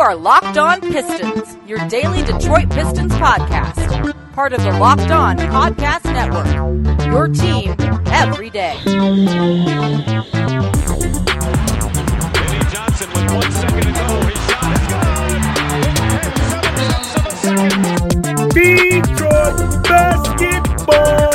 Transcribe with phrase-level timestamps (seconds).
[0.00, 4.32] are Locked On Pistons, your daily Detroit Pistons podcast.
[4.32, 6.46] Part of the Locked On Podcast Network.
[7.06, 7.74] Your team
[8.06, 8.76] every day.
[8.86, 9.26] Eddie
[12.72, 14.20] Johnson with one second to go.
[14.26, 15.06] His shot is good.
[16.16, 17.84] And seven tenths of a second.
[18.54, 21.29] Detroit basketball.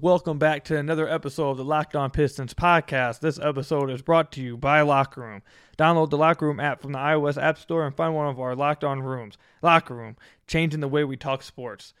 [0.00, 3.18] Welcome back to another episode of the Locked On Pistons podcast.
[3.18, 5.42] This episode is brought to you by Locker Room.
[5.76, 8.54] Download the Locker Room app from the iOS App Store and find one of our
[8.54, 9.38] Locked On rooms.
[9.60, 10.16] Locker Room,
[10.46, 11.94] changing the way we talk sports.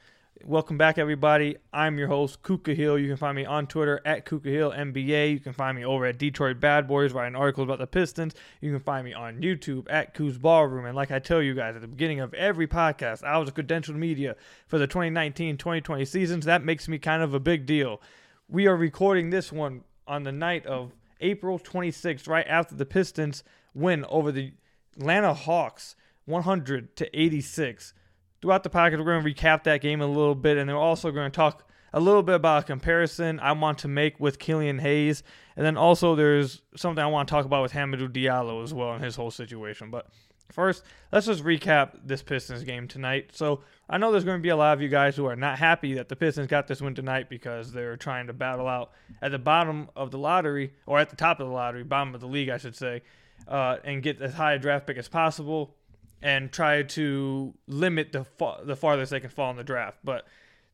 [0.44, 1.56] Welcome back, everybody.
[1.72, 3.00] I'm your host, Ku Khahil.
[3.00, 5.32] You can find me on Twitter at Kuka Hill NBA.
[5.32, 8.34] You can find me over at Detroit Bad Boys, writing articles about the Pistons.
[8.60, 10.86] You can find me on YouTube at Koo's Ballroom.
[10.86, 13.52] And like I tell you guys at the beginning of every podcast, I was a
[13.52, 14.36] credentialed media
[14.68, 16.44] for the 2019-2020 seasons.
[16.44, 18.00] That makes me kind of a big deal.
[18.48, 23.42] We are recording this one on the night of April 26th, right after the Pistons
[23.74, 24.52] win over the
[24.96, 27.92] Atlanta Hawks 100 to 86
[28.40, 30.82] throughout the podcast, we're going to recap that game a little bit, and then we're
[30.82, 34.38] also going to talk a little bit about a comparison I want to make with
[34.38, 35.22] Killian Hayes,
[35.56, 38.92] and then also there's something I want to talk about with Hamidou Diallo as well
[38.92, 39.90] and his whole situation.
[39.90, 40.06] But
[40.52, 43.30] first, let's just recap this Pistons game tonight.
[43.32, 45.58] So I know there's going to be a lot of you guys who are not
[45.58, 49.30] happy that the Pistons got this win tonight because they're trying to battle out at
[49.30, 52.28] the bottom of the lottery, or at the top of the lottery, bottom of the
[52.28, 53.02] league, I should say,
[53.46, 55.74] uh, and get as high a draft pick as possible
[56.22, 59.98] and try to limit the fa- the farthest they can fall in the draft.
[60.04, 60.26] But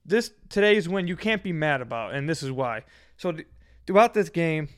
[0.05, 2.85] this today's win you can't be mad about, and this is why.
[3.17, 3.47] So th-
[3.87, 4.69] throughout this game,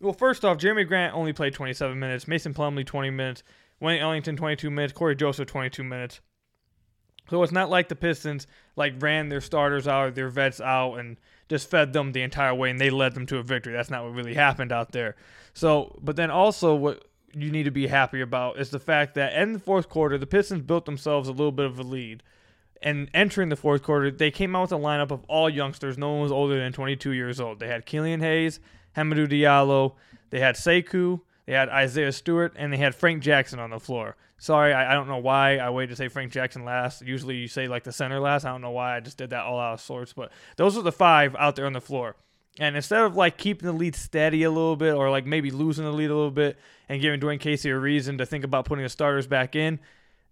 [0.00, 3.42] well, first off, Jerami Grant only played 27 minutes, Mason Plumlee 20 minutes,
[3.80, 6.20] Wayne Ellington 22 minutes, Cory Joseph 22 minutes.
[7.28, 11.16] So it's not like the Pistons like ran their starters out, their vets out, and
[11.48, 13.72] just fed them the entire way, and they led them to a victory.
[13.72, 15.16] That's not what really happened out there.
[15.54, 17.04] So, but then also what
[17.36, 20.26] you need to be happy about is the fact that in the fourth quarter, the
[20.26, 22.22] Pistons built themselves a little bit of a lead.
[22.82, 25.98] And entering the fourth quarter, they came out with a lineup of all youngsters.
[25.98, 27.58] No one was older than 22 years old.
[27.58, 28.60] They had Killian Hayes,
[28.96, 29.94] Hamidou Diallo,
[30.30, 34.16] they had Sekou, they had Isaiah Stewart, and they had Frank Jackson on the floor.
[34.38, 37.02] Sorry, I, I don't know why I waited to say Frank Jackson last.
[37.02, 38.44] Usually you say like the center last.
[38.44, 40.12] I don't know why I just did that all out of sorts.
[40.12, 42.16] But those are the five out there on the floor.
[42.58, 45.84] And instead of like keeping the lead steady a little bit or like maybe losing
[45.84, 46.58] the lead a little bit
[46.88, 49.78] and giving Dwane Casey a reason to think about putting the starters back in,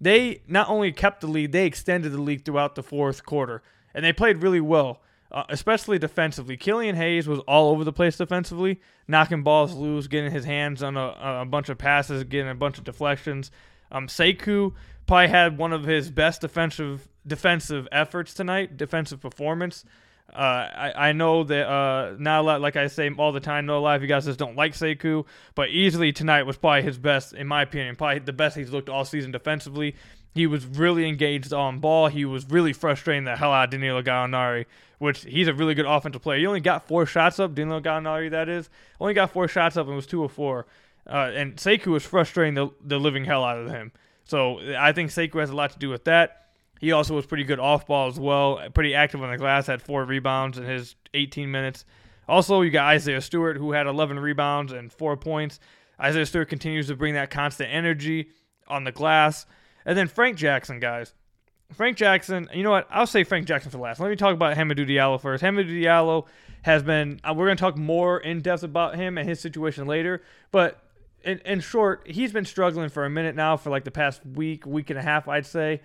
[0.01, 3.62] they not only kept the lead, they extended the lead throughout the fourth quarter.
[3.95, 6.57] And they played really well, uh, especially defensively.
[6.57, 10.97] Killian Hayes was all over the place defensively, knocking balls loose, getting his hands on
[10.97, 13.51] a, a bunch of passes, getting a bunch of deflections.
[13.93, 14.73] Um, Sekou
[15.06, 19.85] probably had one of his best defensive defensive efforts tonight, defensive performance.
[20.33, 23.97] Uh, I, I know that uh, now, like I say all the time, no lot
[23.97, 27.47] of you guys just don't like Sekou, but easily tonight was probably his best, in
[27.47, 29.95] my opinion, probably the best he's looked all season defensively.
[30.35, 32.09] He was really engaged on ball.
[32.09, 34.67] He was really frustrating the hell out of Danilo Gallinari,
[34.99, 36.41] which he's a really good offensive player.
[36.41, 38.69] He only got four shots up, Danilo Gallinari, that is.
[39.01, 40.67] Only got four shots up and was two of four.
[41.06, 43.93] Uh, and Sekou was frustrating the, the living hell out of him.
[44.25, 46.44] So I think Sekou has a lot to do with that.
[46.81, 49.81] He also was pretty good off ball as well, pretty active on the glass, had
[49.81, 51.85] four rebounds in his 18 minutes.
[52.29, 55.61] Also, you got Isaiah Stewart, who had 11 rebounds and four points.
[56.01, 58.29] Isaiah Stewart continues to bring that constant energy
[58.67, 59.47] on the glass.
[59.85, 61.15] And then Frank Jackson, guys.
[61.73, 62.87] Frank Jackson, you know what?
[62.91, 64.01] I'll say Frank Jackson for last.
[64.01, 65.43] Let me talk about Hamidou Diallo first.
[65.43, 66.27] Hamidou Diallo
[66.62, 69.87] has been, uh, we're going to talk more in depth about him and his situation
[69.87, 70.23] later.
[70.51, 70.81] But
[71.23, 74.67] in, in short, he's been struggling for a minute now for like the past week,
[74.67, 75.81] week and a half, I'd say.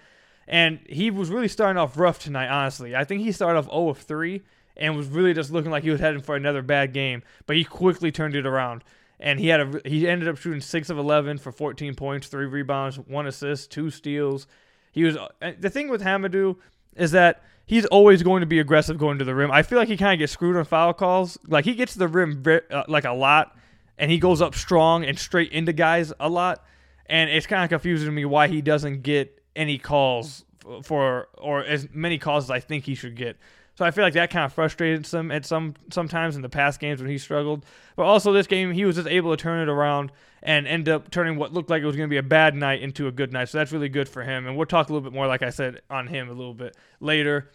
[0.49, 2.95] And he was really starting off rough tonight, honestly.
[2.95, 4.41] I think he started off 0 of 3
[4.75, 7.63] and was really just looking like he was heading for another bad game, but he
[7.63, 8.83] quickly turned it around.
[9.19, 12.47] And he had a he ended up shooting 6 of 11 for 14 points, 3
[12.47, 14.47] rebounds, 1 assist, 2 steals.
[14.91, 15.17] He was
[15.59, 16.55] the thing with Hamidou
[16.95, 19.51] is that he's always going to be aggressive going to the rim.
[19.51, 21.37] I feel like he kind of gets screwed on foul calls.
[21.47, 23.55] Like he gets to the rim uh, like a lot
[23.99, 26.65] and he goes up strong and straight into guys a lot.
[27.05, 30.45] And it's kind of confusing to me why he doesn't get any calls
[30.83, 33.37] for or as many calls as I think he should get.
[33.79, 36.81] So I feel like that kind of frustrated him at some sometimes in the past
[36.81, 37.65] games when he struggled.
[37.95, 40.11] But also this game, he was just able to turn it around
[40.43, 42.81] and end up turning what looked like it was going to be a bad night
[42.81, 43.47] into a good night.
[43.47, 44.47] So that's really good for him.
[44.47, 46.75] And we'll talk a little bit more, like I said, on him a little bit
[46.99, 47.51] later.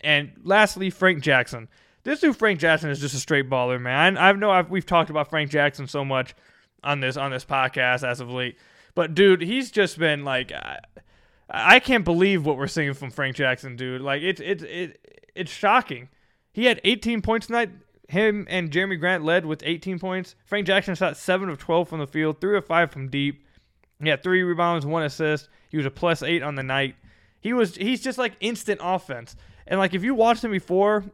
[0.00, 1.68] And lastly, Frank Jackson.
[2.04, 4.16] This dude, Frank Jackson, is just a straight baller, man.
[4.16, 6.34] I, I know I've, we've talked about Frank Jackson so much
[6.84, 8.56] on this on this podcast as of late,
[8.94, 10.52] but dude, he's just been like.
[11.48, 14.00] I can't believe what we're seeing from Frank Jackson, dude.
[14.00, 16.08] Like it's it's it, it's shocking.
[16.52, 17.70] He had 18 points tonight.
[18.08, 20.36] Him and Jerami Grant led with 18 points.
[20.44, 23.44] Frank Jackson shot seven of 12 from the field, three of five from deep.
[24.02, 25.48] He had three rebounds, one assist.
[25.70, 26.96] He was a plus eight on the night.
[27.40, 29.36] He was he's just like instant offense.
[29.66, 31.04] And like if you watched him before,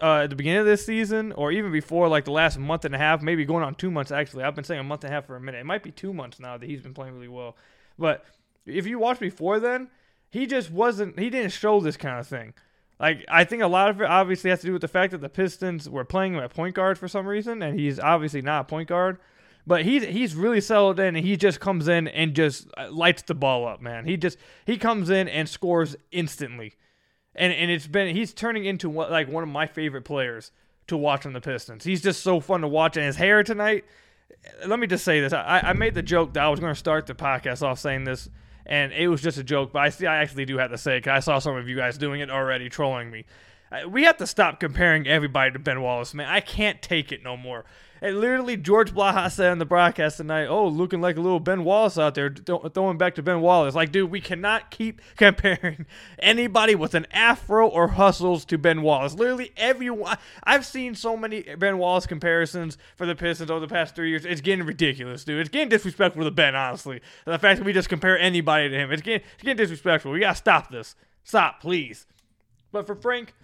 [0.00, 2.94] uh, at the beginning of this season, or even before like the last month and
[2.94, 4.44] a half, maybe going on two months actually.
[4.44, 5.58] I've been saying a month and a half for a minute.
[5.58, 7.56] It might be two months now that he's been playing really well.
[7.98, 8.24] But
[8.68, 9.88] if you watched before then,
[10.30, 11.18] he just wasn't.
[11.18, 12.54] He didn't show this kind of thing.
[13.00, 15.20] Like I think a lot of it obviously has to do with the fact that
[15.20, 18.62] the Pistons were playing him at point guard for some reason, and he's obviously not
[18.62, 19.18] a point guard.
[19.66, 23.22] But he's he's really settled in, and he just comes in and just uh, lights
[23.22, 24.06] the ball up, man.
[24.06, 26.74] He just he comes in and scores instantly,
[27.34, 30.50] and and it's been he's turning into what like one of my favorite players
[30.88, 31.84] to watch on the Pistons.
[31.84, 33.84] He's just so fun to watch, and his hair tonight.
[34.66, 36.78] Let me just say this: I, I made the joke that I was going to
[36.78, 38.28] start the podcast off saying this
[38.68, 39.72] and it was just a joke.
[39.72, 41.76] But I see, I actually do have to say, because I saw some of you
[41.76, 43.24] guys doing it already, trolling me.
[43.72, 46.28] Uh, we have to stop comparing everybody to Ben Wallace, man.
[46.28, 47.64] I can't take it no more.
[48.00, 51.64] And literally, George Blaha said in the broadcast tonight, "Oh, looking like a little Ben
[51.64, 55.86] Wallace out there, throwing back to Ben Wallace." Like, dude, we cannot keep comparing
[56.18, 59.14] anybody with an afro or hustles to Ben Wallace.
[59.14, 60.16] Literally, everyone.
[60.44, 64.24] I've seen so many Ben Wallace comparisons for the Pistons over the past three years.
[64.24, 65.40] It's getting ridiculous, dude.
[65.40, 67.00] It's getting disrespectful to Ben, honestly.
[67.24, 70.12] The fact that we just compare anybody to him, it's getting, it's getting disrespectful.
[70.12, 70.94] We gotta stop this.
[71.24, 72.06] Stop, please.
[72.72, 73.34] But for Frank,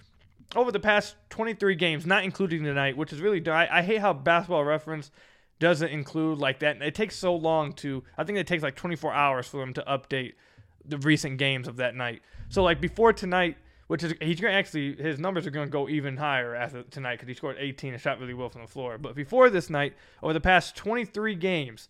[0.55, 4.13] over the past 23 games, not including tonight, which is really I, I hate how
[4.13, 5.11] Basketball Reference
[5.59, 6.81] doesn't include like that.
[6.83, 8.03] It takes so long to.
[8.19, 10.35] I think it takes like 24 hours for them to update
[10.85, 12.23] the recent games of that night.
[12.49, 13.57] So like before tonight,
[13.87, 17.29] which is he's gonna actually his numbers are gonna go even higher after tonight because
[17.29, 18.99] he scored 18 and shot really well from the floor.
[18.99, 21.89] But before this night, over the past 23 games,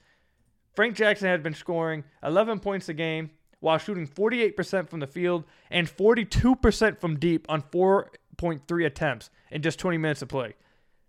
[0.75, 3.31] Frank Jackson had been scoring 11 points a game
[3.61, 9.63] while shooting 48% from the field and 42% from deep on four 0.3 attempts in
[9.63, 10.55] just 20 minutes of play.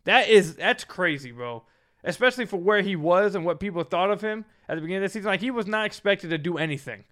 [0.05, 1.63] That is that's crazy, bro.
[2.03, 5.09] Especially for where he was and what people thought of him at the beginning of
[5.09, 5.27] the season.
[5.27, 7.03] Like he was not expected to do anything.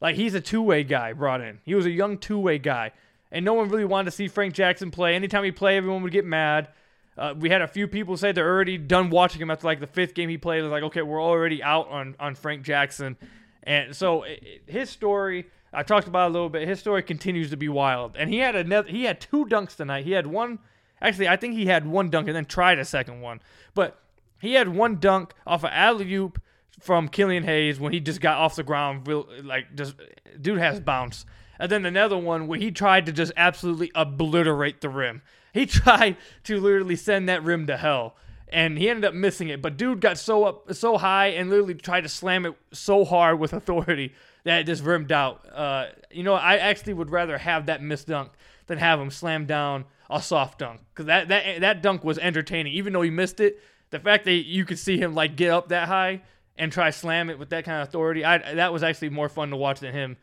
[0.00, 1.60] Like he's a two-way guy brought in.
[1.64, 2.92] He was a young two-way guy,
[3.32, 5.14] and no one really wanted to see Frank Jackson play.
[5.14, 6.68] Anytime he played, everyone would get mad.
[7.16, 9.88] Uh, we had a few people say they're already done watching him after like the
[9.88, 10.62] fifth game he played.
[10.62, 13.16] It's like, okay, we're already out on on Frank Jackson,
[13.64, 16.66] and so it, his story I talked about a little bit.
[16.66, 18.88] His story continues to be wild, and he had another.
[18.88, 20.04] He had two dunks tonight.
[20.04, 20.58] He had one.
[21.00, 23.40] Actually, I think he had one dunk and then tried a second one.
[23.74, 24.00] But
[24.40, 26.40] he had one dunk off of alley oop
[26.80, 29.06] from Killian Hayes when he just got off the ground,
[29.44, 29.94] like just
[30.40, 31.24] dude has bounce.
[31.58, 35.22] And then another one where he tried to just absolutely obliterate the rim.
[35.52, 38.16] He tried to literally send that rim to hell,
[38.48, 39.60] and he ended up missing it.
[39.60, 43.38] But dude got so up, so high, and literally tried to slam it so hard
[43.38, 45.44] with authority that just rimmed out.
[45.52, 48.30] Uh, you know, I actually would rather have that missed dunk
[48.66, 52.72] than have him slam down a soft dunk because that, that that dunk was entertaining.
[52.72, 55.68] Even though he missed it, the fact that you could see him like get up
[55.68, 56.22] that high
[56.56, 59.50] and try slam it with that kind of authority, I, that was actually more fun
[59.50, 60.16] to watch than him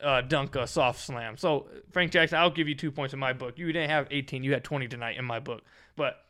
[0.00, 1.36] uh, dunk a soft slam.
[1.36, 3.58] So Frank Jackson, I'll give you two points in my book.
[3.58, 5.62] You didn't have 18, you had 20 tonight in my book.
[5.96, 6.24] But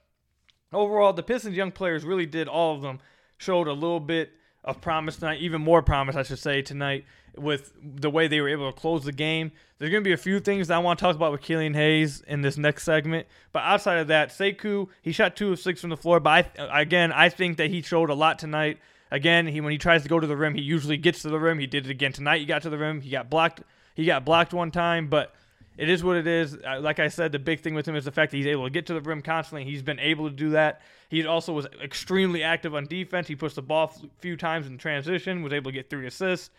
[0.73, 3.01] overall, the Pistons young players really did all of them
[3.37, 4.33] showed a little bit
[4.65, 7.05] of promise tonight, even more promise, I should say, tonight
[7.37, 9.53] with the way they were able to close the game.
[9.79, 11.75] There's going to be a few things that I want to talk about with Killian
[11.75, 13.27] Hayes in this next segment.
[13.53, 16.21] But outside of that, Sekou, he shot two of six from the floor.
[16.21, 18.79] But I, again, I think that he showed a lot tonight.
[19.11, 21.39] Again, he when he tries to go to the rim, he usually gets to the
[21.39, 21.59] rim.
[21.59, 22.39] He did it again tonight.
[22.41, 23.01] He got to the rim.
[23.01, 23.63] He got blocked.
[23.95, 25.35] He got blocked one time, but
[25.77, 26.57] it is what it is.
[26.57, 28.65] Uh, like I said, the big thing with him is the fact that he's able
[28.65, 29.65] to get to the rim constantly.
[29.65, 30.81] He's been able to do that.
[31.09, 33.29] He also was extremely active on defense.
[33.29, 36.51] He pushed the ball a few times in transition, was able to get three assists.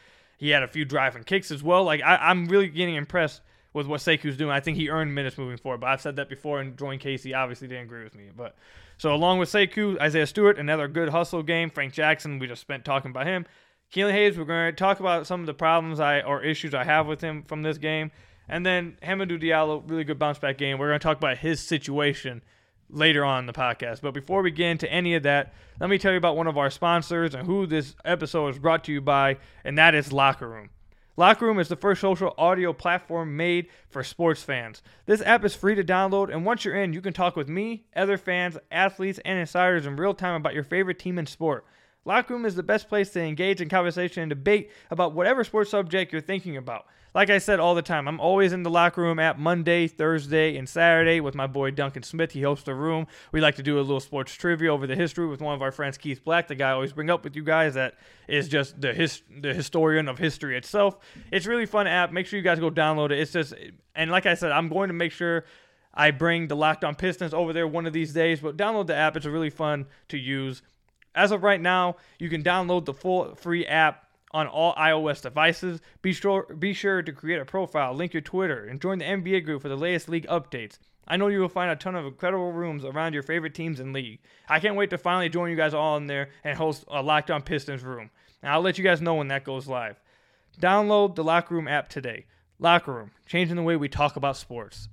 [0.43, 1.85] He had a few driving kicks as well.
[1.85, 3.39] Like I, am really getting impressed
[3.71, 4.51] with what Sekou's doing.
[4.51, 5.79] I think he earned minutes moving forward.
[5.79, 8.25] But I've said that before, and Dwane Casey obviously didn't agree with me.
[8.35, 8.57] But
[8.97, 11.69] so along with Sekou, Isaiah Stewart, another good hustle game.
[11.69, 13.45] Frank Jackson, we just spent talking about him.
[13.89, 16.83] Killian Hayes, we're going to talk about some of the problems I or issues I
[16.83, 18.11] have with him from this game.
[18.49, 20.77] And then Hamidou Diallo, really good bounce back game.
[20.77, 22.41] We're going to talk about his situation
[22.93, 24.01] later on in the podcast.
[24.01, 26.57] But before we get into any of that, let me tell you about one of
[26.57, 30.47] our sponsors and who this episode is brought to you by, and that is Locker
[30.47, 30.69] Room.
[31.15, 34.81] Locker Room is the first social audio platform made for sports fans.
[35.05, 37.85] This app is free to download, and once you're in, you can talk with me,
[37.95, 41.65] other fans, athletes, and insiders in real time about your favorite team and sport.
[42.05, 45.71] Locker Room is the best place to engage in conversation and debate about whatever sports
[45.71, 46.85] subject you're thinking about.
[47.15, 50.57] Like I said all the time, I'm always in the locker room at Monday, Thursday,
[50.57, 52.31] and Saturday with my boy Duncan Smith.
[52.31, 53.05] He hosts the room.
[53.31, 55.71] We like to do a little sports trivia over the history with one of our
[55.71, 57.95] friends, Keith Black, the guy I always bring up with you guys that
[58.27, 60.97] is just the his, the historian of history itself.
[61.31, 62.11] It's really fun app.
[62.11, 63.19] Make sure you guys go download it.
[63.19, 63.53] It's just
[63.95, 65.45] and like I said, I'm going to make sure
[65.93, 68.39] I bring the Locked On Pistons over there one of these days.
[68.39, 70.63] But download the app; it's a really fun to use.
[71.15, 75.79] As of right now, you can download the full free app on all iOS devices.
[76.01, 79.45] Be sure be sure to create a profile, link your Twitter, and join the NBA
[79.45, 80.79] group for the latest league updates.
[81.07, 83.93] I know you will find a ton of incredible rooms around your favorite teams and
[83.93, 84.19] league.
[84.47, 87.29] I can't wait to finally join you guys all in there and host a Locked
[87.29, 88.09] On Pistons room.
[88.41, 89.99] And I'll let you guys know when that goes live.
[90.61, 92.25] Download the Locker Room app today.
[92.59, 94.87] Locker Room, changing the way we talk about sports.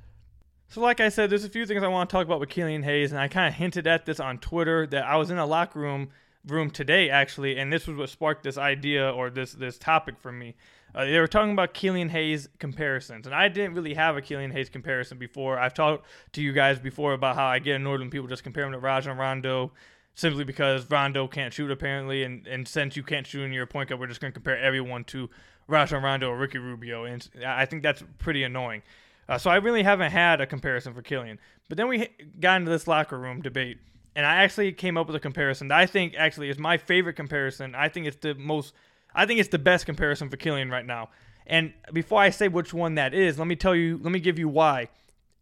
[0.70, 2.84] So, like I said, there's a few things I want to talk about with Killian
[2.84, 5.44] Hayes, and I kind of hinted at this on Twitter that I was in a
[5.44, 6.10] locker room
[6.46, 10.30] room today actually, and this was what sparked this idea or this this topic for
[10.30, 10.54] me.
[10.94, 14.52] Uh, they were talking about Killian Hayes comparisons, and I didn't really have a Killian
[14.52, 15.58] Hayes comparison before.
[15.58, 18.64] I've talked to you guys before about how I get annoyed when people just compare
[18.64, 19.72] him to Rajon Rondo
[20.14, 23.88] simply because Rondo can't shoot apparently, and, and since you can't shoot in your point
[23.88, 25.30] guard, we're just going to compare everyone to
[25.66, 28.82] Rajon Rondo or Ricky Rubio, and I think that's pretty annoying.
[29.30, 31.38] Uh, so I really haven't had a comparison for Killian.
[31.68, 32.08] But then we
[32.40, 33.78] got into this locker room debate,
[34.16, 37.14] and I actually came up with a comparison that I think actually is my favorite
[37.14, 37.76] comparison.
[37.76, 38.74] I think it's the most,
[39.14, 41.10] I think it's the best comparison for Killian right now.
[41.46, 44.36] And before I say which one that is, let me tell you, let me give
[44.36, 44.88] you why.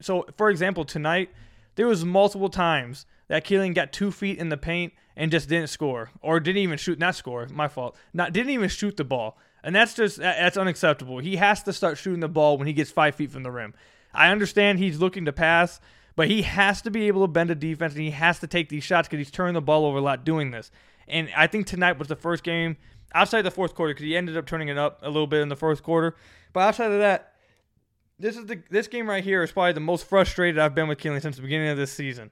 [0.03, 1.31] So, for example, tonight
[1.77, 5.69] there was multiple times that Killian got two feet in the paint and just didn't
[5.69, 6.99] score, or didn't even shoot.
[6.99, 7.97] Not score, my fault.
[8.13, 9.39] Not didn't even shoot the ball.
[9.69, 11.19] And that's just that's unacceptable.
[11.19, 13.75] He has to start shooting the ball when he gets five feet from the rim.
[14.15, 15.79] I understand he's looking to pass,
[16.17, 18.71] but he has to be able to bend a defense and he has to take
[18.71, 20.71] these shots because he's turning the ball over a lot doing this.
[21.07, 22.79] And I think tonight was the first game
[23.13, 25.43] outside of the fourth quarter because he ended up turning it up a little bit
[25.43, 26.17] in the first quarter.
[26.55, 27.35] But outside of that,
[28.19, 30.97] this is the this game right here is probably the most frustrated I've been with
[30.97, 32.31] Killian since the beginning of this season.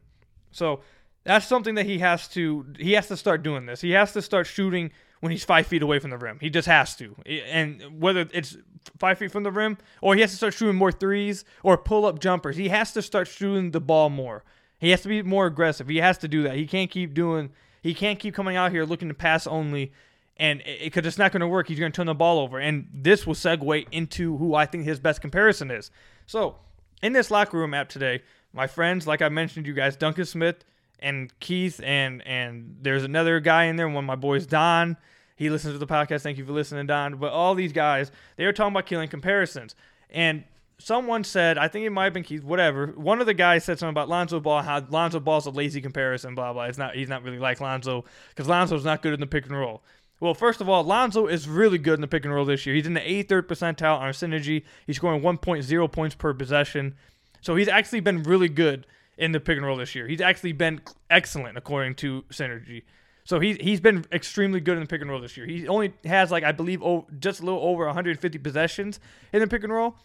[0.52, 0.80] So
[1.24, 3.82] that's something that he has to he has to start doing this.
[3.82, 6.38] He has to start shooting when he's five feet away from the rim.
[6.40, 7.16] He just has to.
[7.26, 8.56] And whether it's
[8.98, 12.04] five feet from the rim or he has to start shooting more threes or pull
[12.04, 14.44] up jumpers, he has to start shooting the ball more.
[14.78, 15.88] He has to be more aggressive.
[15.88, 16.56] He has to do that.
[16.56, 17.50] He can't keep doing.
[17.82, 19.92] He can't keep coming out here looking to pass only,
[20.36, 21.68] and because it, it's not going to work.
[21.68, 24.84] He's going to turn the ball over, and this will segue into who I think
[24.84, 25.90] his best comparison is.
[26.26, 26.56] So,
[27.02, 30.64] in this locker room app today, my friends, like I mentioned, you guys, Duncan Smith
[30.98, 34.96] and Keith and and there's another guy in there, one of my boys, Don.
[35.36, 36.22] He listens to the podcast.
[36.22, 37.16] Thank you for listening, Don.
[37.16, 39.74] But all these guys, they were talking about Killian comparisons.
[40.08, 40.44] And
[40.78, 42.86] someone said, I think it might have been Keith, whatever.
[42.88, 46.34] One of the guys said something about Lonzo Ball, how Lonzo Ball's a lazy comparison,
[46.34, 46.64] blah blah.
[46.64, 49.56] It's not he's not really like Lonzo because Lonzo's not good in the pick and
[49.56, 49.82] roll.
[50.18, 52.74] Well, first of all, Lonzo is really good in the pick and roll this year.
[52.74, 54.62] He's in the 83rd percentile on synergy.
[54.86, 56.94] He's scoring 1.0 points per possession.
[57.42, 58.86] So he's actually been really good
[59.18, 60.06] in the pick and roll this year.
[60.06, 60.80] He's actually been
[61.10, 62.82] excellent according to Synergy.
[63.24, 65.46] So he's he's been extremely good in the pick and roll this year.
[65.46, 69.00] He only has like I believe oh, just a little over 150 possessions
[69.32, 69.96] in the pick and roll.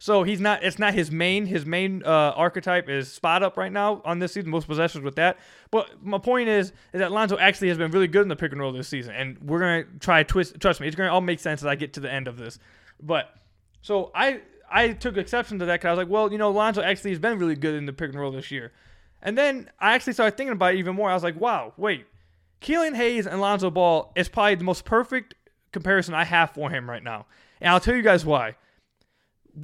[0.00, 0.62] So he's not.
[0.62, 1.46] It's not his main.
[1.46, 4.48] His main uh, archetype is spot up right now on this season.
[4.50, 5.38] Most possessions with that.
[5.72, 8.52] But my point is, is that Lonzo actually has been really good in the pick
[8.52, 10.60] and roll this season, and we're gonna try twist.
[10.60, 12.60] Trust me, it's gonna all make sense as I get to the end of this.
[13.02, 13.34] But
[13.82, 16.82] so I I took exception to that because I was like, well, you know, Lonzo
[16.82, 18.72] actually has been really good in the pick and roll this year.
[19.22, 21.10] And then I actually started thinking about it even more.
[21.10, 22.06] I was like, wow, wait,
[22.60, 25.34] Killian Hayes and Lonzo Ball is probably the most perfect
[25.72, 27.26] comparison I have for him right now.
[27.60, 28.56] And I'll tell you guys why.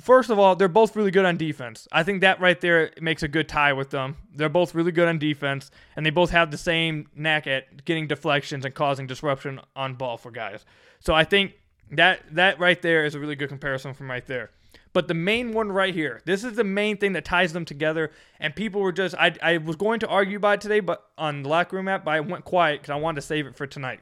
[0.00, 1.87] First of all, they're both really good on defense.
[1.92, 4.16] I think that right there makes a good tie with them.
[4.34, 8.08] They're both really good on defense, and they both have the same knack at getting
[8.08, 10.64] deflections and causing disruption on ball for guys.
[10.99, 11.52] So I think
[11.92, 14.50] that that right there is a really good comparison from right there.
[14.95, 18.13] But the main one right here, this is the main thing that ties them together.
[18.39, 21.43] And people were just, I, I was going to argue about it today, but on
[21.43, 23.67] the locker room app, but I went quiet because I wanted to save it for
[23.67, 24.01] tonight.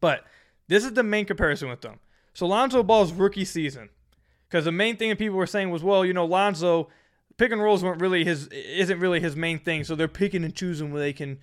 [0.00, 0.24] But
[0.66, 2.00] this is the main comparison with them.
[2.34, 3.88] So Lonzo Ball's rookie season,
[4.48, 6.88] because the main thing that people were saying was, well, you know, Lonzo
[7.36, 9.84] pick and rolls weren't really his, isn't really his main thing.
[9.84, 11.38] So they're picking and choosing where they can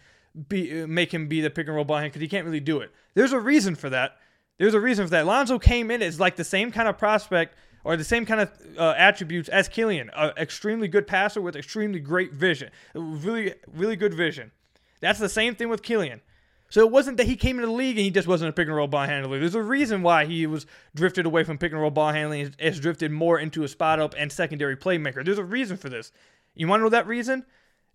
[0.50, 2.92] be make him be the pick and roll behind because he can't really do it.
[3.14, 4.18] There's a reason for that.
[4.58, 5.26] There's a reason for that.
[5.26, 8.52] Lonzo came in as like the same kind of prospect or the same kind of
[8.78, 14.14] uh, attributes as Killian, an extremely good passer with extremely great vision, really, really good
[14.14, 14.52] vision.
[15.00, 16.22] That's the same thing with Killian.
[16.70, 18.68] So it wasn't that he came into the league and he just wasn't a pick
[18.68, 19.40] and roll ball handler.
[19.40, 22.56] There's a reason why he was drifted away from pick and roll ball handling and
[22.60, 25.26] has drifted more into a spot up and secondary playmaker.
[25.26, 26.14] There's a reason for this.
[26.56, 27.46] You want to know that reason?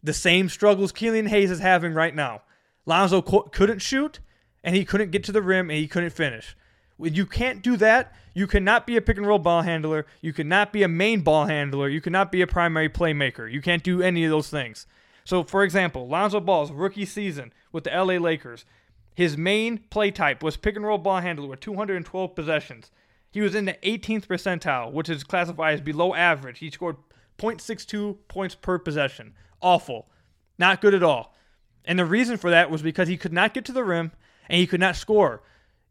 [0.03, 2.43] The same struggles Killian Hayes is having right now.
[2.85, 4.21] Lonzo co- couldn't shoot,
[4.63, 6.55] and he couldn't get to the rim and he couldn't finish.
[6.99, 10.05] You can't do that, you cannot be a pick and roll ball handler.
[10.21, 11.89] You cannot be a main ball handler.
[11.89, 13.51] You cannot be a primary playmaker.
[13.51, 14.87] You can't do any of those things.
[15.25, 18.67] So, for example, Lonzo Ball's rookie season with the LA Lakers,
[19.15, 22.91] his main play type was pick and roll ball handler with 212 possessions.
[23.31, 26.59] He was in the 18th percentile, which is classified as below average.
[26.59, 26.97] He scored
[27.39, 29.33] 0.62 points per possession.
[29.63, 30.11] Awful.
[30.59, 31.35] Not good at all.
[31.87, 34.13] And the reason for that was because he could not get to the rim
[34.47, 35.43] and he could not score.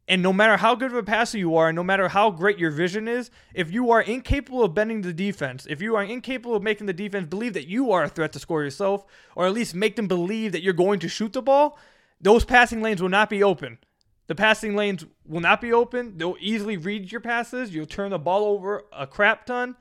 [0.08, 2.60] And no matter how good of a passer you are, and no matter how great
[2.60, 6.56] your vision is, if you are incapable of bending the defense, if you are incapable
[6.56, 9.04] of making the defense believe that you are a threat to score yourself,
[9.36, 11.80] or at least make them believe that you're going to shoot the ball,
[12.22, 13.80] those passing lanes will not be open.
[14.28, 16.18] The passing lanes will not be open.
[16.18, 17.74] They'll easily read your passes.
[17.74, 19.76] You'll turn the ball over a crap ton.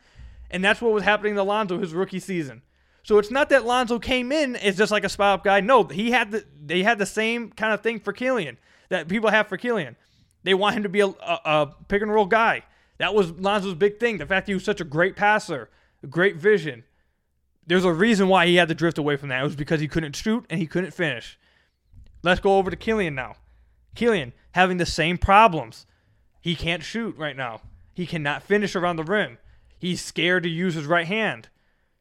[0.50, 2.62] And that's what was happening to Lonzo his rookie season.
[3.02, 5.60] So it's not that Lonzo came in as just like a spot up guy.
[5.60, 9.30] No, he had the they had the same kind of thing for Killian that people
[9.30, 9.96] have for Killian.
[10.44, 12.62] They want him to be a, a, a pick and roll guy.
[12.98, 14.18] That was Lonzo's big thing.
[14.18, 15.68] The fact he was such a great passer,
[16.02, 16.84] a great vision.
[17.66, 19.40] There's a reason why he had to drift away from that.
[19.40, 21.38] It was because he couldn't shoot and he couldn't finish.
[22.22, 23.34] Let's go over to Killian now.
[23.94, 25.86] Killian having the same problems.
[26.40, 27.62] He can't shoot right now.
[27.94, 29.38] He cannot finish around the rim.
[29.78, 31.48] He's scared to use his right hand.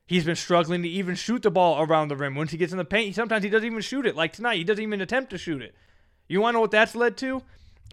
[0.05, 2.35] He's been struggling to even shoot the ball around the rim.
[2.35, 4.15] Once he gets in the paint, sometimes he doesn't even shoot it.
[4.15, 5.73] Like tonight, he doesn't even attempt to shoot it.
[6.27, 7.41] You want to know what that's led to?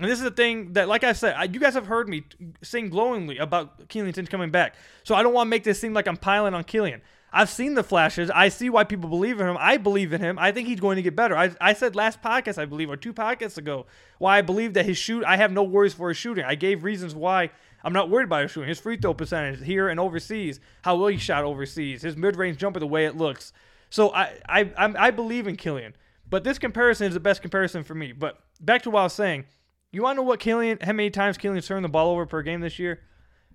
[0.01, 2.25] And this is the thing that, like I said, I, you guys have heard me
[2.63, 4.75] sing glowingly about Killian since coming back.
[5.05, 7.03] So I don't want to make this seem like I'm piling on Killian.
[7.33, 8.31] I've seen the flashes.
[8.31, 9.59] I see why people believe in him.
[9.61, 10.39] I believe in him.
[10.39, 11.37] I think he's going to get better.
[11.37, 13.85] I, I said last podcast, I believe, or two podcasts ago,
[14.19, 16.47] why I believe that his shoot, I have no worries for his shooting.
[16.47, 17.51] I gave reasons why
[17.85, 18.71] I'm not worried about his shooting.
[18.71, 22.57] His free throw percentage here and overseas, how well he shot overseas, his mid range
[22.57, 23.53] jumper, the way it looks.
[23.91, 25.95] So I, I, I, I believe in Killian.
[26.29, 28.13] But this comparison is the best comparison for me.
[28.13, 29.45] But back to what I was saying.
[29.93, 32.43] You want to know what Killian, how many times Killian's turned the ball over per
[32.43, 33.01] game this year?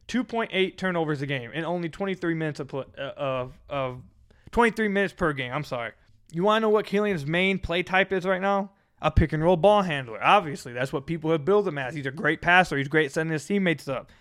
[0.07, 4.01] 2.8 turnovers a game in only 23 minutes of, uh, of, of
[4.51, 5.51] 23 minutes per game.
[5.51, 5.93] I'm sorry.
[6.31, 8.71] You want to know what Killian's main play type is right now?
[9.01, 10.21] A pick and roll ball handler.
[10.21, 11.95] Obviously, that's what people have built him as.
[11.95, 12.77] He's a great passer.
[12.77, 14.11] He's great setting his teammates up.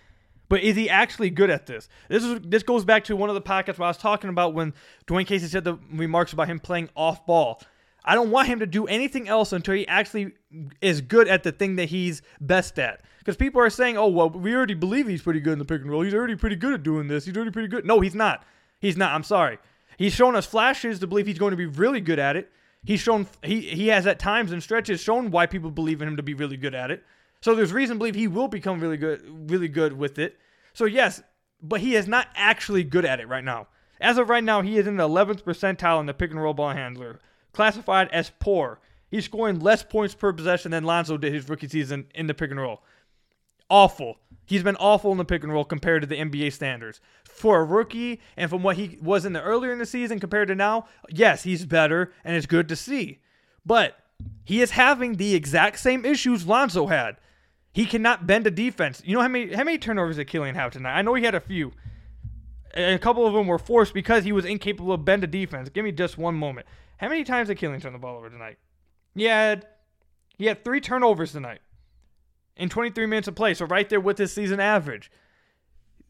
[0.48, 1.88] But is he actually good at this?
[2.08, 4.52] This is this goes back to one of the podcasts where I was talking about
[4.52, 4.74] when
[5.06, 7.62] Dwane Casey said the remarks about him playing off ball.
[8.04, 10.32] I don't want him to do anything else until he actually
[10.80, 13.00] is good at the thing that he's best at.
[13.18, 15.80] Because people are saying, oh, well, we already believe he's pretty good in the pick
[15.80, 16.02] and roll.
[16.02, 17.24] He's already pretty good at doing this.
[17.24, 17.86] He's already pretty good.
[17.86, 18.44] No, he's not.
[18.80, 19.12] He's not.
[19.12, 19.58] I'm sorry.
[19.96, 22.50] He's shown us flashes to believe he's going to be really good at it.
[22.84, 26.16] He's shown he he has at times and stretches shown why people believe in him
[26.18, 27.02] to be really good at it.
[27.40, 30.36] So there's reason to believe he will become really good really good with it.
[30.74, 31.22] So yes,
[31.62, 33.68] but he is not actually good at it right now.
[34.00, 36.52] As of right now, he is in the 11th percentile in the pick and roll
[36.52, 37.20] ball handler
[37.54, 38.80] classified as poor.
[39.10, 42.50] He's scoring less points per possession than Lonzo did his rookie season in the pick
[42.50, 42.82] and roll.
[43.70, 44.18] Awful.
[44.46, 47.00] He's been awful in the pick and roll compared to the NBA standards.
[47.24, 50.48] For a rookie and from what he was in the earlier in the season compared
[50.48, 53.20] to now, yes, he's better and it's good to see.
[53.64, 53.96] But
[54.44, 57.16] he is having the exact same issues Lonzo had.
[57.72, 59.02] He cannot bend a defense.
[59.04, 60.96] You know how many how many turnovers did Killian have tonight?
[60.96, 61.72] I know he had a few.
[62.74, 65.68] A couple of them were forced because he was incapable of bend a defense.
[65.68, 66.66] Give me just one moment.
[67.04, 68.56] How many times did Killian turn the ball over tonight?
[69.14, 69.66] He had
[70.38, 71.60] he had three turnovers tonight
[72.56, 75.10] in 23 minutes of play, so right there with his season average.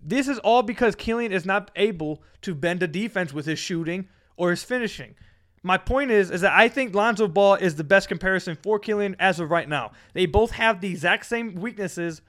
[0.00, 4.08] This is all because Killian is not able to bend a defense with his shooting
[4.36, 5.16] or his finishing.
[5.64, 9.16] My point is, is that I think Lonzo Ball is the best comparison for Killian
[9.18, 9.90] as of right now.
[10.12, 12.22] They both have the exact same weaknesses.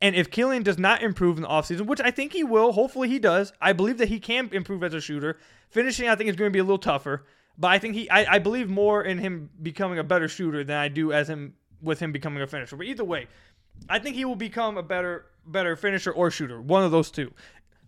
[0.00, 3.10] And if Killian does not improve in the offseason, which I think he will, hopefully
[3.10, 5.36] he does, I believe that he can improve as a shooter.
[5.68, 7.26] Finishing, I think, is going to be a little tougher.
[7.58, 10.76] But I think he, I, I believe more in him becoming a better shooter than
[10.76, 12.76] I do as him with him becoming a finisher.
[12.76, 13.28] But either way,
[13.88, 17.32] I think he will become a better, better finisher or shooter, one of those two.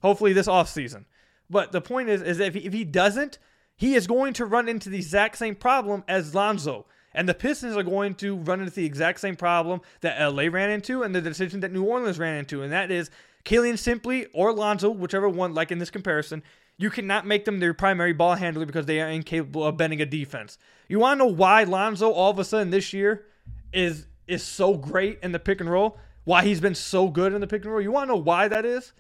[0.01, 1.05] Hopefully this offseason.
[1.51, 3.39] But the point is, is if he, if he doesn't,
[3.77, 6.87] he is going to run into the exact same problem as Lonzo.
[7.15, 10.71] And the Pistons are going to run into the exact same problem that LA ran
[10.71, 12.63] into and the decision that New Orleans ran into.
[12.63, 13.11] And that is
[13.45, 16.43] Killian simply or Lonzo, whichever one, like in this comparison,
[16.79, 20.07] you cannot make them their primary ball handler because they are incapable of bending a
[20.07, 20.57] defense.
[20.89, 23.27] You want to know why Lonzo all of a sudden this year
[23.73, 25.99] is is so great in the pick and roll?
[26.25, 27.81] Why he's been so good in the pick and roll?
[27.81, 28.93] You want to know why that is?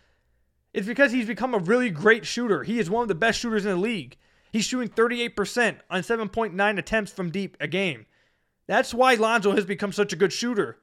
[0.72, 2.62] It's because he's become a really great shooter.
[2.64, 4.16] He is one of the best shooters in the league.
[4.52, 8.06] He's shooting 38% on 7.9 attempts from deep a game.
[8.66, 10.78] That's why Lonzo has become such a good shooter.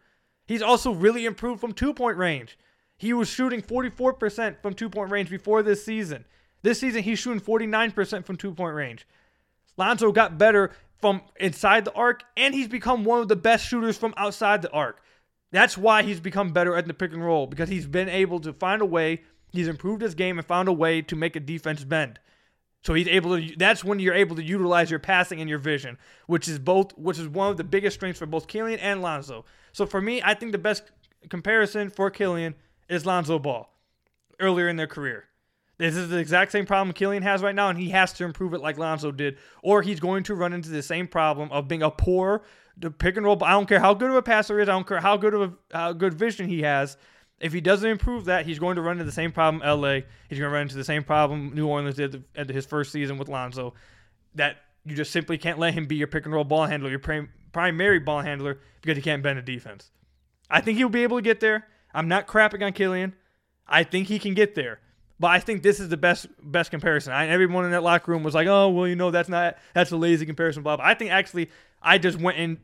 [0.47, 2.57] He's also really improved from two point range.
[2.97, 6.25] He was shooting 44% from two point range before this season.
[6.65, 9.07] This season, he's shooting 49% from two point range.
[9.77, 13.99] Lonzo got better from inside the arc, and he's become one of the best shooters
[13.99, 14.99] from outside the arc.
[15.51, 18.51] That's why he's become better at the pick and roll because he's been able to
[18.51, 19.21] find a way.
[19.51, 22.19] He's improved his game and found a way to make a defense bend.
[22.81, 23.55] So he's able to.
[23.55, 27.19] That's when you're able to utilize your passing and your vision, which is both, which
[27.19, 29.45] is one of the biggest strengths for both Killian and Lonzo.
[29.71, 30.89] So for me, I think the best
[31.29, 32.55] comparison for Killian
[32.89, 33.69] is Lonzo Ball
[34.39, 35.25] earlier in their career.
[35.77, 38.53] This is the exact same problem Killian has right now, and he has to improve
[38.53, 41.83] it like Lonzo did, or he's going to run into the same problem of being
[41.83, 42.43] a poor
[42.97, 43.41] pick and roll.
[43.43, 44.69] I don't care how good of a passer he is.
[44.69, 46.97] I don't care how good of a how good vision he has.
[47.39, 50.01] If he doesn't improve that, he's going to run into the same problem LA.
[50.29, 53.17] He's going to run into the same problem New Orleans did at his first season
[53.17, 53.73] with Lonzo.
[54.35, 56.99] That you just simply can't let him be your pick and roll ball handler, your
[56.99, 59.91] prim- primary ball handler, because he can't bend a defense.
[60.49, 61.67] I think he'll be able to get there.
[61.93, 63.15] I'm not crapping on Killian.
[63.67, 64.79] I think he can get there.
[65.19, 67.13] But I think this is the best best comparison.
[67.13, 69.91] I, everyone in that locker room was like, "Oh, well, you know, that's not that's
[69.91, 70.77] a lazy comparison." Blah.
[70.77, 70.85] blah.
[70.85, 71.49] I think actually,
[71.81, 72.57] I just went and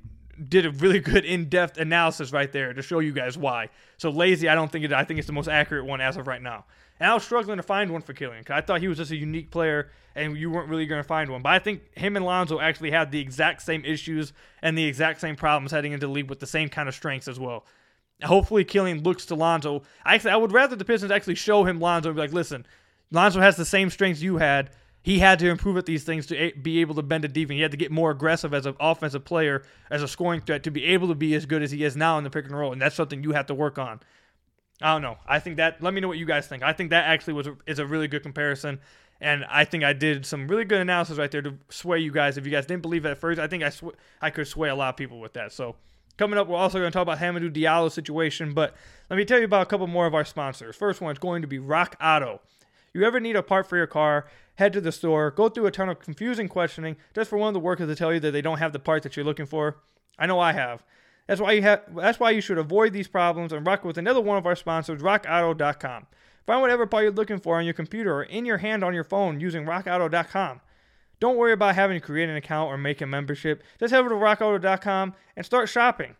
[0.49, 3.69] did a really good in-depth analysis right there to show you guys why.
[3.97, 4.91] So lazy, I don't think it.
[4.91, 6.65] I think it's the most accurate one as of right now.
[6.99, 9.09] And I was struggling to find one for Killian because I thought he was just
[9.09, 11.41] a unique player and you weren't really going to find one.
[11.41, 15.19] But I think him and Lonzo actually have the exact same issues and the exact
[15.19, 17.65] same problems heading into the league with the same kind of strengths as well.
[18.23, 19.83] Hopefully, Killian looks to Lonzo.
[20.05, 22.65] I, I would rather the Pistons actually show him Lonzo and be like, listen,
[23.11, 24.69] Lonzo has the same strengths you had.
[25.03, 27.55] He had to improve at these things to be able to bend a defense.
[27.55, 30.71] He had to get more aggressive as an offensive player, as a scoring threat, to
[30.71, 32.71] be able to be as good as he is now in the pick and roll.
[32.71, 33.99] And that's something you have to work on.
[34.81, 35.17] I don't know.
[35.27, 35.81] I think that.
[35.81, 36.63] Let me know what you guys think.
[36.63, 38.79] I think that actually was a, is a really good comparison,
[39.19, 42.37] and I think I did some really good analysis right there to sway you guys.
[42.37, 44.69] If you guys didn't believe it at first, I think I sw- I could sway
[44.69, 45.51] a lot of people with that.
[45.51, 45.75] So
[46.21, 48.75] coming up, we're also going to talk about Hamidou Diallo situation, but
[49.09, 50.75] let me tell you about a couple more of our sponsors.
[50.75, 52.41] First one is going to be Rock Auto.
[52.93, 54.27] You ever need a part for your car?
[54.53, 57.55] Head to the store, go through a ton of confusing questioning just for one of
[57.55, 59.77] the workers to tell you that they don't have the part that you're looking for.
[60.19, 60.83] I know I have.
[61.25, 61.81] That's why you have.
[61.95, 65.01] That's why you should avoid these problems and rock with another one of our sponsors,
[65.01, 66.05] RockAuto.com.
[66.45, 69.03] Find whatever part you're looking for on your computer or in your hand on your
[69.03, 70.61] phone using RockAuto.com.
[71.21, 73.61] Don't worry about having to create an account or make a membership.
[73.79, 76.15] Just head over to RockAuto.com and start shopping.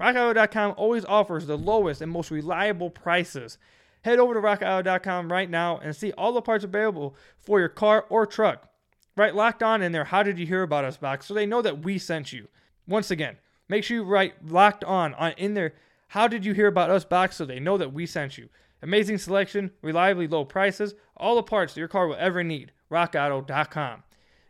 [0.00, 3.58] RockAuto.com always offers the lowest and most reliable prices.
[4.02, 8.06] Head over to RockAuto.com right now and see all the parts available for your car
[8.08, 8.70] or truck.
[9.16, 11.60] Right locked on in there, how did you hear about us box so they know
[11.60, 12.48] that we sent you.
[12.86, 13.36] Once again,
[13.68, 15.74] make sure you write locked on, on in there,
[16.08, 18.48] how did you hear about us box so they know that we sent you.
[18.80, 22.72] Amazing selection, reliably low prices, all the parts that your car will ever need.
[22.90, 24.04] RockAuto.com.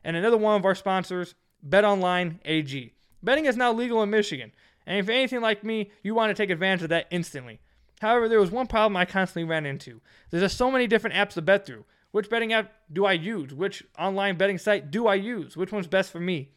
[0.09, 1.35] And another one of our sponsors,
[1.69, 2.95] BetOnline AG.
[3.23, 4.53] Betting is now legal in Michigan,
[4.87, 7.61] and if anything like me, you want to take advantage of that instantly.
[8.01, 10.01] However, there was one problem I constantly ran into.
[10.31, 11.85] There's just so many different apps to bet through.
[12.11, 13.53] Which betting app do I use?
[13.53, 15.59] Which online betting site do I use?
[15.59, 16.53] Which one's best for me?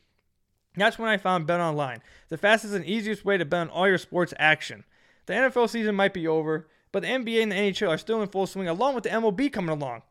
[0.78, 3.86] That's when I found Bet Online, the fastest and easiest way to bet on all
[3.86, 4.86] your sports action.
[5.26, 8.30] The NFL season might be over, but the NBA and the NHL are still in
[8.30, 10.04] full swing, along with the MLB coming along.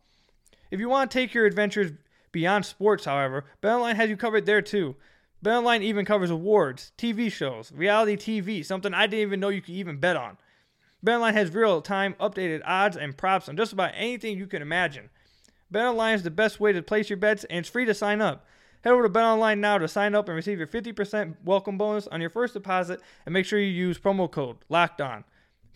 [0.70, 1.92] If you want to take your adventures
[2.33, 4.97] beyond sports, however, BetOnline has you covered there too.
[5.45, 9.75] BetOnline even covers awards, TV shows, reality TV, something I didn't even know you could
[9.75, 10.37] even bet on.
[11.05, 15.09] BetOnline has real-time updated odds and props on just about anything you can imagine.
[15.73, 18.45] BetOnline is the best way to place your bets, and it's free to sign up.
[18.83, 22.21] Head over to BetOnline now to sign up and receive your 50% welcome bonus on
[22.21, 25.25] your first deposit, and make sure you use promo code Locked On.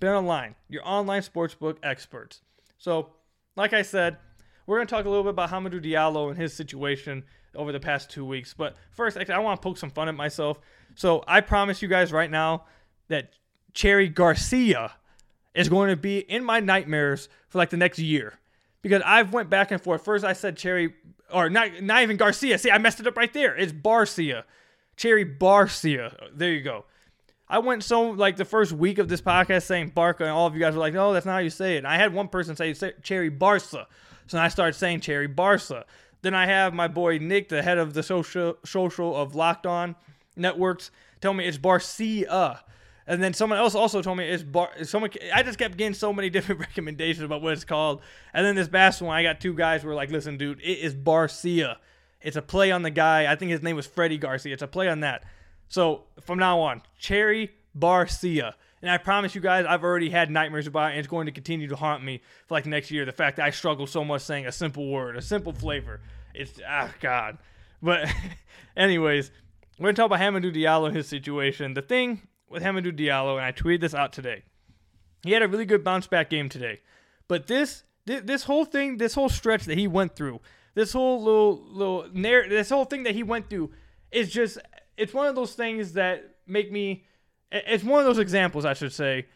[0.00, 2.42] BetOnline, your online sportsbook experts.
[2.76, 3.10] So,
[3.56, 4.18] like I said,
[4.66, 7.24] we're going to talk a little bit about Hamidou Diallo and his situation
[7.54, 8.54] over the past two weeks.
[8.54, 10.60] But first, actually, I want to poke some fun at myself.
[10.94, 12.64] So I promise you guys right now
[13.08, 13.30] that
[13.72, 14.92] Cherry Garcia
[15.54, 18.34] is going to be in my nightmares for like the next year
[18.82, 20.04] because I've went back and forth.
[20.04, 20.94] First, I said Cherry,
[21.32, 22.58] or not, not even Garcia.
[22.58, 23.56] See, I messed it up right there.
[23.56, 24.44] It's Barcia,
[24.96, 26.14] Cherry Barcia.
[26.34, 26.84] There you go.
[27.48, 30.54] I went so like the first week of this podcast saying Barca, and all of
[30.54, 32.28] you guys were like, "No, that's not how you say it." And I had one
[32.28, 33.86] person say Cherry Barca,
[34.26, 35.84] so I started saying Cherry Barca.
[36.22, 39.94] Then I have my boy Nick, the head of the social social of Locked On
[40.36, 42.60] Networks, tell me it's Barcia.
[43.06, 44.70] And then someone else also told me it's bar.
[44.84, 48.00] Someone I just kept getting so many different recommendations about what it's called.
[48.32, 50.78] And then this past one, I got two guys who were like, "Listen, dude, it
[50.78, 51.76] is Barcia.
[52.22, 53.30] It's a play on the guy.
[53.30, 54.54] I think his name was Freddie Garcia.
[54.54, 55.24] It's a play on that."
[55.68, 58.54] So from now on, Cherry Barcia.
[58.84, 61.32] And I promise you guys, I've already had nightmares about it, and it's going to
[61.32, 63.06] continue to haunt me for like next year.
[63.06, 66.02] The fact that I struggle so much saying a simple word, a simple flavor.
[66.34, 67.38] It's ah God.
[67.80, 68.12] But
[68.76, 69.30] anyways,
[69.78, 71.72] we're gonna talk about Hamidou Diallo and his situation.
[71.72, 74.42] The thing with Hamidou Diallo, and I tweeted this out today.
[75.22, 76.82] He had a really good bounce back game today,
[77.26, 80.42] but this this whole thing, this whole stretch that he went through,
[80.74, 83.70] this whole little little narr- this whole thing that he went through,
[84.12, 84.58] is just
[84.98, 87.06] it's one of those things that make me.
[87.54, 89.26] It's one of those examples, I should say,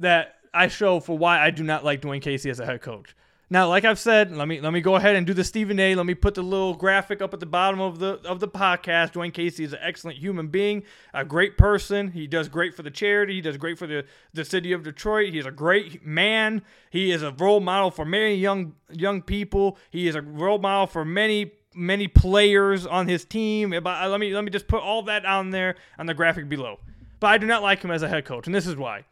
[0.00, 3.14] that I show for why I do not like Dwane Casey as a head coach.
[3.52, 5.96] Now, like I've said, let me let me go ahead and do the Stephen A.
[5.96, 9.12] Let me put the little graphic up at the bottom of the of the podcast.
[9.12, 12.12] Dwane Casey is an excellent human being, a great person.
[12.12, 13.34] He does great for the charity.
[13.34, 15.32] He does great for the, the city of Detroit.
[15.32, 16.62] He's a great man.
[16.90, 19.78] He is a role model for many young young people.
[19.90, 23.70] He is a role model for many many players on his team.
[23.70, 26.78] Let me let me just put all that on there on the graphic below.
[27.20, 29.04] But I do not like him as a head coach, and this is why.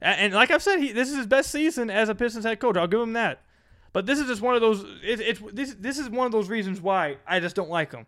[0.00, 2.76] And like I've said, he, this is his best season as a Pistons head coach.
[2.76, 3.42] I'll give him that.
[3.92, 4.84] But this is just one of those.
[5.02, 5.74] It, it's this.
[5.74, 8.06] This is one of those reasons why I just don't like him.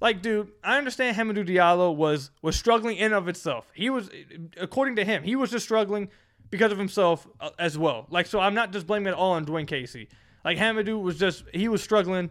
[0.00, 3.70] Like, dude, I understand Hamidou Diallo was was struggling in of itself.
[3.74, 4.10] He was,
[4.56, 6.08] according to him, he was just struggling
[6.50, 8.06] because of himself uh, as well.
[8.10, 10.08] Like, so I'm not just blaming it all on Dwane Casey.
[10.44, 12.30] Like Hamidou was just he was struggling.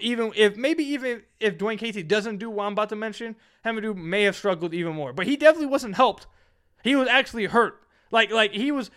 [0.00, 3.96] Even if maybe even if Dwane Casey doesn't do what I'm about to mention, Hamidou
[3.96, 5.12] may have struggled even more.
[5.12, 6.26] But he definitely wasn't helped.
[6.84, 8.90] He was actually hurt like like he was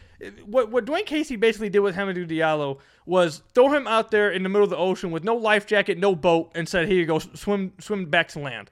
[0.46, 4.44] what what Dwane Casey basically did with Hamidou Diallo was throw him out there in
[4.44, 7.06] the middle of the ocean with no life jacket, no boat, and said, "Here you
[7.06, 8.70] go, swim swim back to land."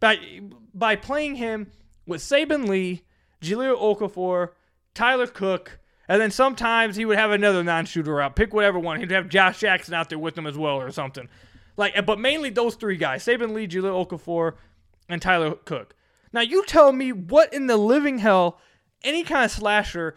[0.00, 0.40] By
[0.72, 1.70] by playing him
[2.06, 3.02] with Saben Lee,
[3.42, 4.50] Jahlil Okafor,
[4.94, 8.36] Tyler Cook, and then sometimes he would have another non-shooter out.
[8.36, 9.00] Pick whatever one.
[9.00, 11.28] He'd have Josh Jackson out there with him as well or something.
[11.76, 14.54] Like, but mainly those three guys: Saben Lee, Jahlil Okafor,
[15.08, 15.94] and Tyler Cook.
[16.32, 18.58] Now you tell me what in the living hell
[19.02, 20.16] any kind of slasher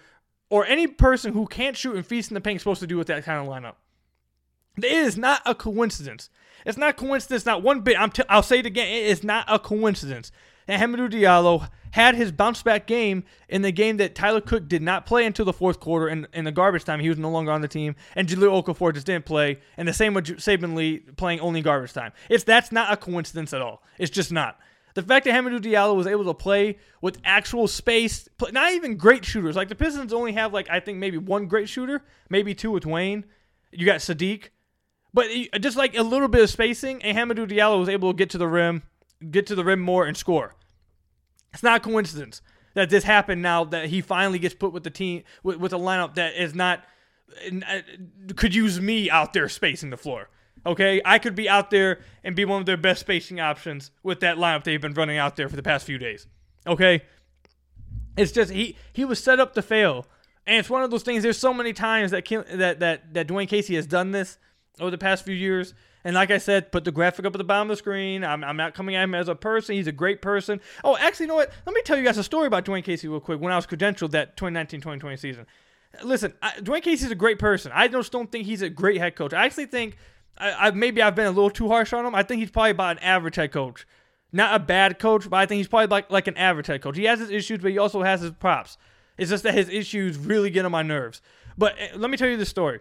[0.49, 2.97] or any person who can't shoot and feast in the paint is supposed to do
[2.97, 3.75] with that kind of lineup.
[4.77, 6.29] It is not a coincidence.
[6.65, 7.99] It's not coincidence, not one bit.
[7.99, 8.87] I'm t- I'll say it again.
[8.87, 10.31] It is not a coincidence
[10.67, 14.81] that Hamidou Diallo had his bounce back game in the game that Tyler Cook did
[14.81, 16.99] not play until the fourth quarter and in the garbage time.
[16.99, 19.93] He was no longer on the team, and Jahlil Okafor just didn't play, and the
[19.93, 22.11] same with Saben Lee playing only garbage time.
[22.29, 23.81] It's that's not a coincidence at all.
[23.97, 24.59] It's just not.
[24.93, 29.23] The fact that Hamidou Diallo was able to play with actual space, not even great
[29.23, 29.55] shooters.
[29.55, 32.85] Like the Pistons only have like I think maybe one great shooter, maybe two with
[32.85, 33.25] Wayne.
[33.71, 34.49] You got Saddiq,
[35.13, 35.27] but
[35.61, 38.37] just like a little bit of spacing, and Hamidou Diallo was able to get to
[38.37, 38.83] the rim,
[39.29, 40.55] get to the rim more and score.
[41.53, 42.41] It's not coincidence
[42.73, 45.77] that this happened now that he finally gets put with the team with, with a
[45.77, 46.83] lineup that is not
[47.67, 47.79] uh,
[48.35, 50.29] could use me out there spacing the floor.
[50.65, 54.19] Okay, I could be out there and be one of their best spacing options with
[54.19, 56.27] that lineup they've been running out there for the past few days.
[56.65, 57.03] Okay,
[58.17, 60.05] it's just he he was set up to fail,
[60.45, 61.23] and it's one of those things.
[61.23, 64.37] There's so many times that that that that Dwane Casey has done this
[64.79, 65.73] over the past few years.
[66.07, 68.23] And like I said, put the graphic up at the bottom of the screen.
[68.23, 69.75] I'm, I'm not coming at him as a person.
[69.75, 70.61] He's a great person.
[70.81, 71.51] Oh, actually, you know what?
[71.65, 73.67] Let me tell you guys a story about Dwane Casey real quick when I was
[73.67, 75.45] credentialed that 2019-2020 season.
[76.01, 77.73] Listen, I, Dwane Casey's a great person.
[77.75, 79.33] I just don't think he's a great head coach.
[79.33, 79.97] I actually think
[80.37, 82.15] I, I, maybe I've been a little too harsh on him.
[82.15, 83.85] I think he's probably about an average head coach,
[84.31, 86.95] not a bad coach, but I think he's probably like like an average head coach.
[86.95, 88.77] He has his issues, but he also has his props.
[89.17, 91.21] It's just that his issues really get on my nerves.
[91.57, 92.79] But eh, let me tell you the story.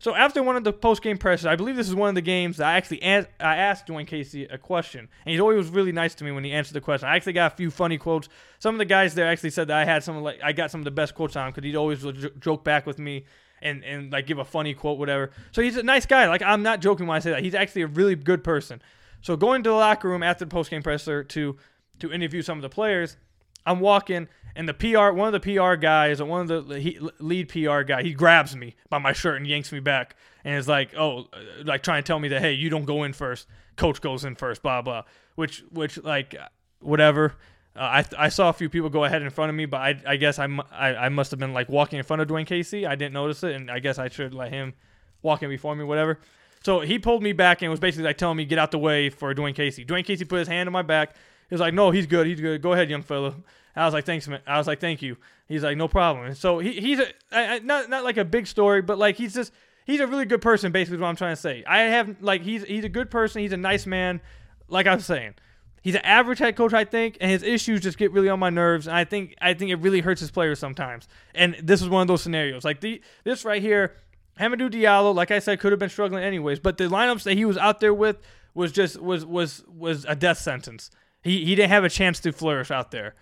[0.00, 2.22] So after one of the post game pressers, I believe this is one of the
[2.22, 5.92] games that I actually I asked Dwane Casey a question, and he always was really
[5.92, 7.06] nice to me when he answered the question.
[7.06, 8.30] I actually got a few funny quotes.
[8.60, 10.80] Some of the guys there actually said that I had some like I got some
[10.80, 12.04] of the best quotes on him because he'd always
[12.40, 13.26] joke back with me
[13.60, 15.32] and and like give a funny quote, whatever.
[15.52, 16.28] So he's a nice guy.
[16.28, 17.42] Like I'm not joking when I say that.
[17.42, 18.80] He's actually a really good person.
[19.20, 21.58] So going to the locker room after the post game presser to
[21.98, 23.18] to interview some of the players,
[23.66, 27.48] I'm walking and the PR one of the PR guys one of the he, lead
[27.48, 30.94] PR guy he grabs me by my shirt and yanks me back and is like
[30.96, 31.26] oh
[31.64, 33.46] like trying to tell me that hey you don't go in first
[33.76, 35.02] coach goes in first blah blah
[35.34, 36.34] which which like
[36.80, 37.34] whatever
[37.76, 40.02] uh, I, I saw a few people go ahead in front of me, but I,
[40.04, 42.84] I guess I, I, I must have been like walking in front of Dwane Casey.
[42.84, 44.74] I didn't notice it, and I guess I should let him
[45.22, 46.18] walk in before me, whatever.
[46.64, 49.08] So he pulled me back and was basically like telling me get out the way
[49.08, 49.84] for Dwane Casey.
[49.84, 51.14] Dwane Casey put his hand on my back.
[51.50, 52.26] He was like, "No, he's good.
[52.26, 52.62] He's good.
[52.62, 53.34] Go ahead, young fella."
[53.76, 55.16] I was like, "Thanks, man." I was like, "Thank you."
[55.48, 57.00] He's like, "No problem." And so he, he's
[57.32, 59.52] a not not like a big story, but like he's just
[59.84, 60.72] he's a really good person.
[60.72, 61.64] Basically, is what I'm trying to say.
[61.66, 63.42] I have like he's he's a good person.
[63.42, 64.20] He's a nice man.
[64.68, 65.34] Like I was saying.
[65.82, 68.50] He's an average head coach, I think, and his issues just get really on my
[68.50, 68.86] nerves.
[68.86, 71.08] And I think I think it really hurts his players sometimes.
[71.34, 72.64] And this is one of those scenarios.
[72.64, 73.96] Like the this right here,
[74.38, 76.60] Hamidou Diallo, like I said, could have been struggling anyways.
[76.60, 78.18] But the lineups that he was out there with
[78.52, 80.90] was just was was was a death sentence.
[81.22, 83.14] He he didn't have a chance to flourish out there.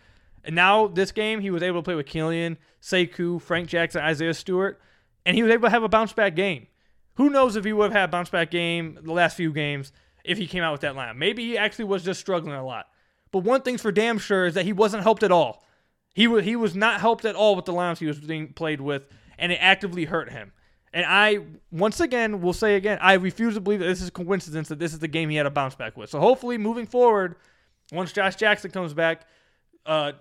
[0.45, 4.35] And now this game, he was able to play with Killian, Sekou, Frank Jackson, Isaiah
[4.35, 4.81] Stewart,
[5.27, 6.69] and he was able to have a bounce back game.
[7.15, 9.93] Who knows if he would have had a bounce back game the last few games?
[10.29, 11.17] if he came out with that lineup.
[11.17, 12.87] Maybe he actually was just struggling a lot.
[13.33, 15.65] But one thing's for damn sure is that he wasn't helped at all.
[16.15, 18.81] He was he was not helped at all with the lineups he was being played
[18.81, 19.07] with,
[19.39, 20.53] and it actively hurt him.
[20.93, 24.13] And I, once again, will say again, I refuse to believe that this is a
[24.13, 26.11] coincidence that this is the game he had a bounce back with.
[26.11, 27.37] So hopefully, moving forward,
[27.93, 29.27] once Josh Jackson comes back,
[29.87, 30.13] uh,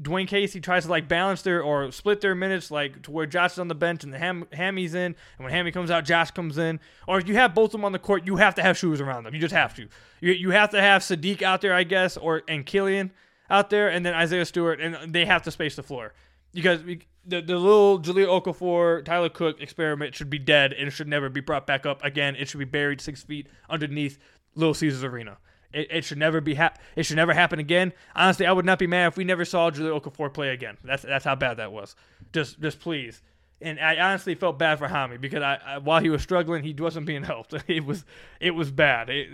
[0.00, 3.52] Dwane Casey tries to like balance their or split their minutes, like to where Josh
[3.52, 6.30] is on the bench and the Ham, Hammy's in, and when Hammy comes out, Josh
[6.30, 6.80] comes in.
[7.06, 9.00] Or if you have both of them on the court, you have to have shoes
[9.00, 9.34] around them.
[9.34, 9.88] You just have to.
[10.20, 13.10] You, you have to have Saddiq out there, I guess, or and Killian
[13.50, 16.14] out there, and then Isaiah Stewart, and they have to space the floor
[16.54, 20.92] because we, the the little Jahlil Okafor Tyler Cook experiment should be dead and it
[20.92, 22.36] should never be brought back up again.
[22.36, 24.18] It should be buried six feet underneath
[24.54, 25.38] Little Caesars Arena.
[25.72, 27.92] It, it should never be hap- It should never happen again.
[28.14, 30.76] Honestly, I would not be mad if we never saw Jahlil Okafor play again.
[30.84, 31.94] That's that's how bad that was.
[32.32, 33.22] Just just please.
[33.62, 36.72] And I honestly felt bad for Hami because I, I while he was struggling, he
[36.72, 37.54] wasn't being helped.
[37.68, 38.04] It was
[38.40, 39.10] it was bad.
[39.10, 39.28] It,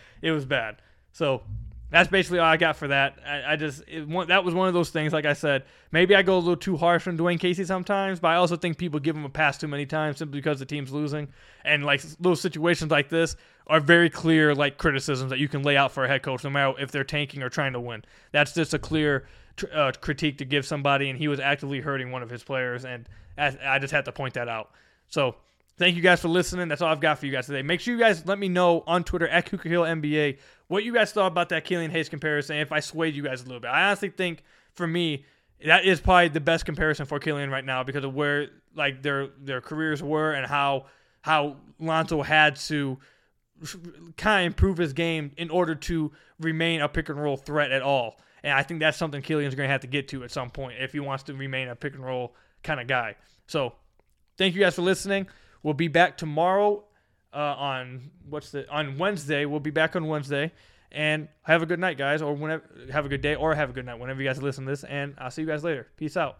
[0.22, 0.82] it was bad.
[1.12, 1.42] So
[1.92, 3.18] that's basically all I got for that.
[3.24, 5.12] I, I just it, that was one of those things.
[5.12, 8.28] Like I said, maybe I go a little too harsh on Dwane Casey sometimes, but
[8.28, 10.90] I also think people give him a pass too many times simply because the team's
[10.90, 11.28] losing.
[11.64, 15.76] And like little situations like this are very clear like criticisms that you can lay
[15.76, 18.02] out for a head coach, no matter if they're tanking or trying to win.
[18.32, 19.26] That's just a clear
[19.72, 23.06] uh, critique to give somebody, and he was actively hurting one of his players, and
[23.36, 24.70] I just had to point that out.
[25.08, 25.36] So
[25.78, 26.68] Thank you guys for listening.
[26.68, 27.62] That's all I've got for you guys today.
[27.62, 30.92] Make sure you guys let me know on Twitter at Ku Khahil NBA what you
[30.92, 32.56] guys thought about that Killian Hayes comparison.
[32.56, 34.42] If I swayed you guys a little bit, I honestly think
[34.74, 35.24] for me
[35.64, 39.28] that is probably the best comparison for Killian right now because of where like their
[39.38, 40.86] their careers were and how
[41.22, 42.98] how Lonzo had to
[44.16, 47.82] kind of improve his game in order to remain a pick and roll threat at
[47.82, 48.18] all.
[48.42, 50.74] And I think that's something Killian's going to have to get to at some point
[50.80, 53.14] if he wants to remain a pick and roll kind of guy.
[53.46, 53.74] So,
[54.36, 55.28] thank you guys for listening.
[55.62, 56.84] We'll be back tomorrow
[57.32, 59.44] uh, on what's the on Wednesday.
[59.44, 60.52] We'll be back on Wednesday.
[60.94, 63.72] And have a good night, guys, or whenever have a good day, or have a
[63.72, 64.84] good night whenever you guys listen to this.
[64.84, 65.88] And I'll see you guys later.
[65.96, 66.36] Peace out.